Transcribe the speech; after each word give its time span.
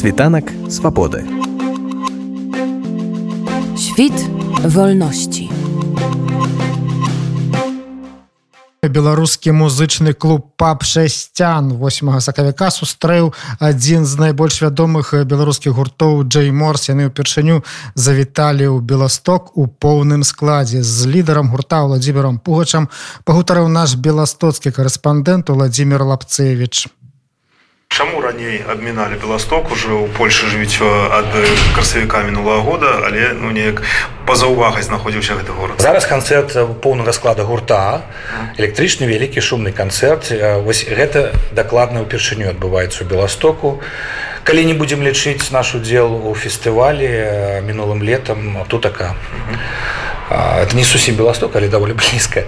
Світанак 0.00 0.48
свабоды. 0.70 1.28
Świt 3.76 4.16
wolności. 4.64 5.50
беларускі 8.88 9.52
музычны 9.52 10.14
клуб 10.14 10.56
пап 10.56 10.84
шасцян 10.88 11.76
8 11.76 12.20
сакавіка 12.20 12.70
сустрэў 12.72 13.28
адзін 13.60 14.06
з 14.08 14.16
найбольш 14.16 14.62
вядомых 14.64 15.12
беларускіх 15.28 15.76
гуртоў 15.76 16.24
Джей 16.24 16.48
морс 16.50 16.88
яны 16.88 17.12
ўпершыню 17.12 17.60
завіталі 17.94 18.72
ў 18.72 18.80
беласток 18.80 19.52
у 19.52 19.68
поўным 19.68 20.24
складзе 20.24 20.80
з 20.80 21.12
лідарам 21.12 21.52
гурта 21.52 21.84
владимиром 21.84 22.40
пугачам 22.40 22.88
пагутарыў 23.28 23.68
наш 23.68 24.00
беластоцкі 24.00 24.72
корэспандэнт 24.72 25.52
владимир 25.52 26.00
лапцевич 26.02 26.88
Чаму 27.90 28.20
раней 28.20 28.62
абміналі 28.62 29.18
Беласток 29.18 29.72
уже 29.74 29.90
ў 29.90 30.06
Польшы 30.14 30.46
жывіць 30.46 30.78
ад 30.78 31.26
красавіка 31.74 32.22
мінулого 32.22 32.62
года, 32.62 33.02
але 33.02 33.34
ну 33.34 33.50
неяк 33.50 33.82
па-за 34.30 34.46
ўвагай 34.46 34.86
знаходзіўся 34.86 35.34
гэты 35.34 35.50
горад. 35.50 35.82
Зараз 35.82 36.06
канцэрт 36.06 36.54
поўнага 36.86 37.10
склада 37.10 37.42
гурта 37.42 38.06
электрычны 38.62 39.10
вялікі 39.10 39.42
шумны 39.42 39.74
канцэрт. 39.74 40.30
Вось 40.62 40.86
гэта 40.86 41.34
дакладна 41.50 42.06
ўпершыню 42.06 42.54
адбываецца 42.54 43.02
ў 43.02 43.10
Беластоку. 43.10 43.82
Калі 44.46 44.70
не 44.70 44.78
будзем 44.78 45.02
лічыць 45.02 45.50
наш 45.50 45.74
удзел 45.74 46.14
у 46.14 46.30
фестывалі 46.38 47.10
мінулым 47.66 48.06
летам 48.06 48.70
тутака. 48.70 49.18
Это 50.30 50.76
не 50.76 50.84
сусім 50.84 51.16
Беласток, 51.16 51.56
але 51.56 51.68
даволі 51.68 51.92
блізка. 51.98 52.44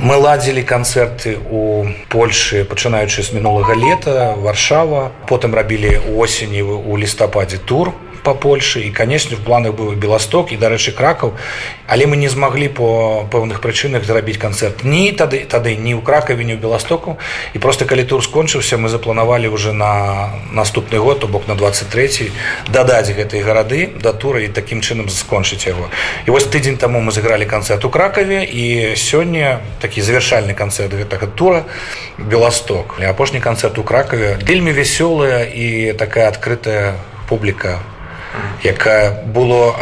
Мы 0.00 0.16
ладзілі 0.16 0.64
канцэрты 0.64 1.36
ў 1.36 1.92
Польшы, 2.08 2.64
пачынаючы 2.64 3.20
з 3.22 3.36
мінулага 3.36 3.76
лета, 3.76 4.32
варшава, 4.40 5.12
потым 5.28 5.54
рабілі 5.54 6.00
осені 6.16 6.64
у 6.64 6.96
лістападзе 6.96 7.60
тур 7.60 7.92
по 8.24 8.34
Польшы 8.34 8.88
і 8.88 8.90
канешне 8.90 9.36
в 9.36 9.44
планах 9.44 9.76
быў 9.76 9.94
беласток 9.94 10.50
і 10.50 10.56
дарэчы 10.56 10.96
кракаў 10.96 11.36
але 11.86 12.08
мы 12.08 12.16
не 12.16 12.32
змаглі 12.32 12.68
по 12.68 12.88
пэўных 13.30 13.60
прычынах 13.60 14.08
зрабіць 14.08 14.40
канцэрт 14.40 14.82
ні 14.82 15.12
тады 15.12 15.44
тады 15.44 15.76
ні 15.76 15.92
ў 15.94 16.00
кракаве 16.00 16.42
не 16.42 16.56
ў 16.56 16.60
беластоку 16.60 17.20
і 17.52 17.60
просто 17.60 17.84
калі 17.84 18.08
тур 18.08 18.24
скончыўся 18.24 18.80
мы 18.80 18.88
запланавалі 18.88 19.52
уже 19.52 19.76
на 19.76 20.32
наступны 20.50 20.98
год 20.98 21.20
то 21.20 21.28
бок 21.28 21.46
на 21.46 21.54
23 21.54 22.32
дадаць 22.72 23.12
гэтай 23.12 23.44
гарады 23.44 23.92
да 24.00 24.16
тура 24.16 24.40
і 24.40 24.48
такім 24.48 24.80
чынам 24.80 25.12
скончыць 25.12 25.68
яго 25.68 25.92
і 26.26 26.32
вось 26.32 26.48
тыдзень 26.48 26.80
таму 26.80 27.04
мы 27.04 27.12
сыгралі 27.12 27.44
канцэрт 27.44 27.84
у 27.84 27.92
кракаве 27.92 28.42
і 28.48 28.96
сёння 28.96 29.60
такі 29.84 30.00
завершальны 30.00 30.56
канцэрт 30.56 30.96
гэтага 30.96 31.28
тура 31.28 31.64
беласток 32.16 32.96
апошні 33.04 33.44
канцэрт 33.44 33.78
у 33.78 33.84
кракаве 33.84 34.40
вельмі 34.40 34.72
вясёлая 34.72 35.44
і 35.44 35.92
такая 35.92 36.32
адкрытая 36.32 36.96
публіка 37.28 37.84
якая 38.64 39.24
было 39.26 39.74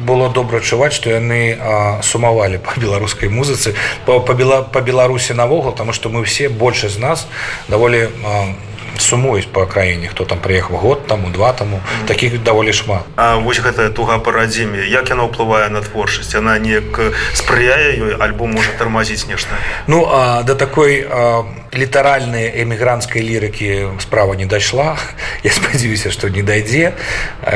было 0.00 0.30
добра 0.32 0.58
адчуваць 0.58 0.94
што 0.96 1.12
яны 1.12 1.56
а, 1.60 2.00
сумавалі 2.02 2.58
па 2.64 2.74
беларускай 2.80 3.28
музыцы 3.28 3.74
па, 4.06 4.18
па, 4.20 4.34
бела, 4.34 4.62
па 4.62 4.80
беларусі 4.80 5.36
навогул 5.36 5.72
таму 5.76 5.92
што 5.92 6.08
мы 6.08 6.24
все 6.24 6.48
большасць 6.48 6.96
з 6.96 7.04
нас 7.04 7.26
даволі 7.68 8.08
а, 8.24 8.54
сумуюць 9.00 9.48
па 9.52 9.66
краіне 9.66 10.08
хто 10.08 10.24
там 10.24 10.38
прыехаў 10.38 10.76
год 10.76 11.06
таму 11.06 11.30
два 11.30 11.52
таму. 11.52 11.76
Mm 11.76 11.80
-hmm. 11.80 12.06
таких 12.06 12.42
даволі 12.42 12.72
шмат. 12.72 13.02
А 13.16 13.36
вось 13.36 13.60
гэтая 13.60 13.90
туга 13.90 14.18
па 14.18 14.32
радзіме 14.32 14.86
як 14.88 15.10
яна 15.10 15.24
ўплывае 15.24 15.68
на 15.70 15.80
творчасць? 15.80 16.34
Яна 16.34 16.58
неяк 16.58 17.00
спрыяе 17.34 17.98
ёй 18.00 18.16
альбо 18.20 18.46
можа 18.46 18.70
тармазіць 18.78 19.26
нешта? 19.28 19.50
Ну 19.86 20.08
а 20.12 20.42
да 20.42 20.54
такой 20.54 21.06
а, 21.10 21.44
літаральнай 21.74 22.62
эмігрантскай 22.62 23.22
лірыкі 23.22 24.00
справа 24.00 24.34
не 24.34 24.46
дайшла. 24.46 24.96
Я 25.42 25.50
спадзяюся 25.50 26.10
што 26.10 26.28
не 26.28 26.42
дайдзе. 26.42 26.92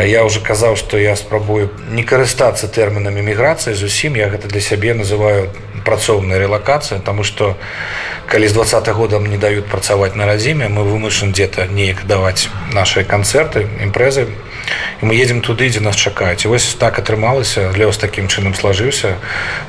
Я 0.05 0.25
уже 0.25 0.41
казаў 0.41 0.77
што 0.77 0.99
я 0.99 1.17
спрабую 1.17 1.71
не 1.91 2.03
карыстацца 2.03 2.69
тэрмінамі 2.69 3.23
міграцыі 3.23 3.75
зусім. 3.75 4.17
Я 4.17 4.29
гэта 4.29 4.49
для 4.49 4.61
сябе 4.61 4.95
называю 4.95 5.51
працоўная 5.85 6.39
релакацыя 6.39 7.01
тому 7.01 7.25
что 7.25 7.57
калі 8.27 8.49
з 8.49 8.53
два 8.53 8.65
годам 8.93 9.27
не 9.27 9.39
даюць 9.39 9.69
працаваць 9.69 10.15
на 10.15 10.27
радзіме 10.27 10.69
мы 10.69 10.83
вымышан 10.85 11.33
где-то 11.33 11.67
неяк 11.67 12.07
даваць 12.07 12.49
наши 12.73 13.05
канцэрты 13.05 13.69
імпрэзы 13.81 14.27
і 15.03 15.07
мы 15.07 15.15
едем 15.15 15.41
туды 15.41 15.69
дзе 15.69 15.81
нас 15.81 15.97
чакаюць. 15.97 16.47
Вось 16.47 16.75
так 16.81 16.99
атрымалася 16.99 17.73
лёс 17.77 17.99
такім 17.99 18.29
чынам 18.29 18.55
слажыўся 18.55 19.21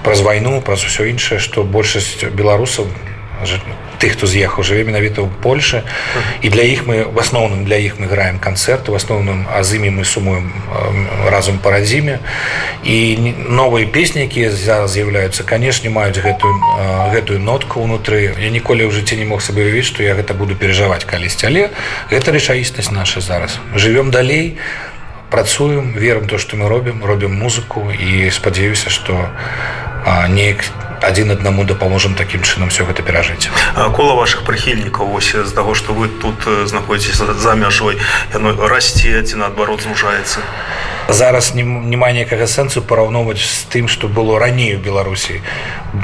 праз 0.04 0.22
вайну 0.22 0.62
праз 0.62 0.86
усё 0.86 1.06
іншае 1.12 1.40
што 1.40 1.64
большасць 1.64 2.24
беларусаў 2.32 2.88
тых 4.00 4.14
хто 4.14 4.28
з'ехаў 4.28 4.64
жыве 4.64 4.84
менавіта 4.84 5.24
ў 5.24 5.30
Польше 5.42 5.84
і 6.42 6.50
для 6.50 6.64
іх 6.64 6.86
мы 6.88 7.04
в 7.08 7.18
асноўным 7.20 7.66
для 7.66 7.78
іх 7.80 8.00
мы 8.00 8.08
граем 8.08 8.40
канцэрты 8.40 8.92
в 8.92 8.96
асноўным 8.96 9.48
а 9.52 9.64
з 9.64 9.80
імі 9.80 10.02
мы 10.02 10.04
сумуем 10.06 10.52
разам 11.28 11.60
па 11.60 11.72
радзіме 11.72 12.20
і 12.84 12.98
новыя 13.50 13.88
песні 13.88 14.28
якія 14.28 14.52
з'яўляюцца 14.52 15.44
канешне 15.44 15.90
маюць 15.90 16.20
гэтую 16.20 16.54
гэтую 17.16 17.40
нотку 17.40 17.84
ўнутры 17.84 18.36
я 18.36 18.50
ніколі 18.52 18.88
ў 18.88 18.92
жыцці 18.92 19.16
не 19.20 19.28
мог 19.28 19.42
сабе 19.42 19.64
ўявіць 19.64 19.88
што 19.88 20.04
я 20.04 20.16
гэта 20.16 20.36
буду 20.36 20.56
перажываць 20.56 21.08
калісьці 21.08 21.48
але 21.48 21.70
гэта 22.12 22.36
рэчаіснасць 22.36 22.92
наша 22.92 23.22
зараз. 23.22 23.60
Жывём 23.76 24.12
далей 24.12 24.58
працуем 25.30 25.94
верым 25.94 26.28
то 26.28 26.38
што 26.38 26.58
мы 26.58 26.70
робім 26.70 27.04
робім 27.04 27.34
музыку 27.36 27.92
і 27.92 28.30
спадзяюся 28.30 28.90
што 28.90 29.30
неяк 30.30 30.64
не 30.64 30.85
адзін 31.06 31.32
аднаму 31.38 31.64
дапаможам 31.64 32.16
такім 32.16 32.42
чынам 32.42 32.70
все 32.74 32.84
гэта 32.84 33.06
перажыць. 33.06 33.50
Кола 33.96 34.16
ваших 34.18 34.44
прыхільнікаў 34.44 35.14
вось 35.14 35.32
з 35.36 35.52
таго 35.54 35.76
што 35.78 35.94
вы 35.94 36.10
тут 36.10 36.44
знаходзіцеся 36.44 37.34
за 37.34 37.56
мяжой 37.56 38.02
яно 38.34 38.56
расце 38.68 39.22
ці 39.24 39.36
наадварот 39.42 39.86
змужаецца 39.86 40.42
зараз 41.10 41.54
няма 41.56 42.12
ніякага 42.12 42.48
сэнсу 42.50 42.82
параўноўваць 42.82 43.42
з 43.42 43.66
тым 43.70 43.88
што 43.88 44.08
было 44.10 44.40
раней 44.40 44.76
у 44.76 44.82
беларусі. 44.82 45.42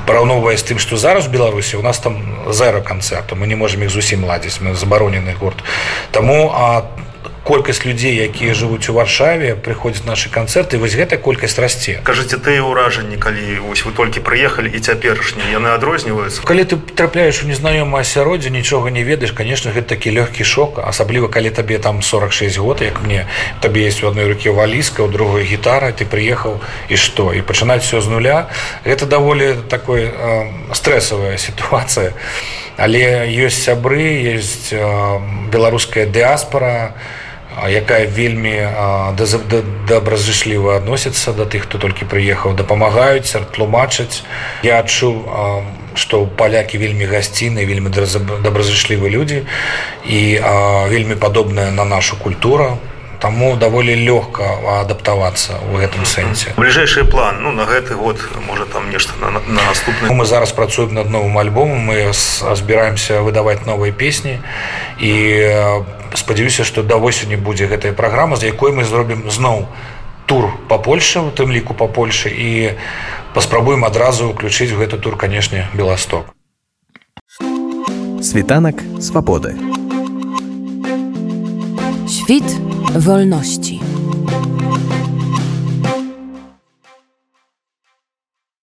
Параўноўвае 0.06 0.57
з 0.57 0.63
тым 0.63 0.78
што 0.78 0.97
зараз 0.97 1.28
беларусі 1.28 1.78
у 1.78 1.81
нас 1.81 2.00
там 2.00 2.22
зеро 2.53 2.81
канцэрту 2.81 3.35
мы 3.35 3.47
не 3.47 3.56
можемм 3.56 3.90
іх 3.90 3.91
зусім 3.91 4.25
ладзіць 4.25 4.61
мы 4.61 4.75
забаронены 4.75 5.34
гурт. 5.34 5.63
Таму 6.11 6.53
а 6.53 6.81
там 6.81 7.10
колькасць 7.44 7.85
людзей 7.85 8.22
якія 8.22 8.53
жывуць 8.53 8.85
у 8.90 8.94
варшаве 8.94 9.56
прыходзяць 9.57 10.06
нашы 10.06 10.29
канцэрты 10.29 10.78
вось 10.78 10.94
гэта 10.94 11.18
колькасць 11.18 11.57
расце. 11.57 11.97
Кажаце 12.06 12.38
ты 12.38 12.62
ўражанні 12.62 13.18
калі 13.18 13.66
вось 13.66 13.81
вы 13.81 13.94
толькі 13.97 14.22
прыехалі 14.22 14.69
і 14.69 14.78
цяперашні 14.78 15.41
яны 15.50 15.74
адрозніваюцца? 15.74 16.46
Калі 16.46 16.63
ты 16.69 16.78
трапляеш 16.78 17.41
у 17.41 17.50
незнаёмае 17.50 18.06
асяроддзе 18.06 18.53
нічога 18.53 18.94
не 18.94 19.02
ведаеш 19.02 19.34
конечно 19.34 19.74
гэта 19.74 19.97
такі 19.97 20.13
лёгкі 20.22 20.46
шок 20.46 20.78
асабліва 20.85 21.34
калі 21.34 21.50
табе 21.50 21.81
там 21.81 22.02
46 22.06 22.57
год 22.62 22.85
як 22.85 23.02
мне 23.02 23.25
табе 23.62 23.90
есть 23.90 24.03
у 24.03 24.08
адной 24.08 24.29
руке 24.29 24.53
валіска 24.53 25.02
у 25.02 25.09
другой 25.09 25.44
гітара 25.44 25.90
ты 25.97 26.06
прыехаў 26.06 26.62
і 26.90 26.96
што? 26.96 27.34
І 27.34 27.41
пачынаць 27.41 27.81
все 27.81 28.02
з 28.02 28.08
нуля? 28.08 28.53
Гэта 28.85 29.09
даволі 29.09 29.58
такой 29.66 30.13
э, 30.13 30.46
стрэсавая 30.78 31.41
сітуацыя. 31.41 32.13
Але 32.78 33.25
ёсць 33.34 33.66
сябры 33.66 34.38
есть 34.38 34.69
э, 34.73 34.78
беларуская 35.50 36.06
дыаспора 36.06 36.94
і 36.94 37.22
якая 37.67 38.07
вельмі 38.07 38.56
добразышліва 39.88 40.78
адносіцца 40.79 41.34
да 41.35 41.45
тых 41.45 41.67
хто 41.67 41.78
толькі 41.78 42.07
прыехаў 42.07 42.56
дапамагаюць 42.56 43.35
тлумачаць. 43.51 44.23
Я 44.63 44.79
адчуў 44.79 45.28
што 45.94 46.25
палякі 46.25 46.79
вельмі 46.79 47.06
гасціны 47.06 47.66
вельмі 47.67 47.91
добразышлівы 47.91 49.11
людзі 49.11 49.44
і 50.07 50.40
вельмі 50.88 51.16
падобная 51.16 51.72
на 51.72 51.84
нашу 51.85 52.16
культуру 52.16 52.79
Таму 53.22 53.56
даволі 53.56 53.94
лёгка 53.94 54.82
адаптавацца 54.82 55.62
ў 55.62 55.86
гэтым 55.86 56.09
сэнсе. 56.09 56.58
бліжэйшы 56.58 57.06
план 57.06 57.46
ну, 57.46 57.52
на 57.54 57.70
гэты 57.70 57.94
год 57.94 58.18
можа 58.50 58.66
там 58.66 58.90
нешта 58.90 59.14
на, 59.22 59.30
на 59.32 59.62
наступны. 59.62 60.09
Мы 60.09 60.26
зараз 60.26 60.52
працуем 60.52 60.94
над 60.98 61.09
новым 61.14 61.38
альбомом, 61.38 61.78
мы 61.86 62.09
збіраемся 62.14 63.22
выдаваць 63.22 63.62
новыя 63.70 63.94
песні 63.94 64.42
і 64.98 65.14
спадзяюся, 66.18 66.64
што 66.66 66.82
да 66.82 66.98
восені 66.98 67.38
будзе 67.38 67.70
гэтая 67.70 67.94
праграма, 67.94 68.35
з 68.35 68.50
якой 68.50 68.73
мы 68.73 68.84
зробім 68.84 69.29
зноў 69.29 69.70
тур 70.26 70.50
па 70.67 70.78
Польше, 70.78 71.20
у 71.20 71.29
тым 71.29 71.52
ліку 71.52 71.74
па 71.74 71.85
Польшы 71.85 72.34
і 72.34 72.74
паспрабуем 73.34 73.85
адразу 73.85 74.32
ўключыць 74.34 74.74
гэту 74.74 74.97
тур, 74.97 75.17
канешне, 75.17 75.67
Беласток. 75.74 76.34
Світанак 78.22 78.82
свабоды. 79.02 79.56
Szczyt 82.31 82.61
wolności. 82.95 83.79